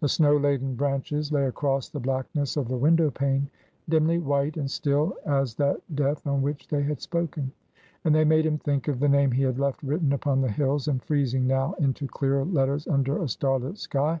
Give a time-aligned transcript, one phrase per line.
[0.00, 3.50] The snow laden branches lay across the blackness of the window pane,
[3.86, 7.52] dimly white and still as that death of which they had spoken.
[8.02, 10.88] And they made him think of the name he had left written upon the hills
[10.88, 14.20] and freezing now into clearer letters under a starlit sky.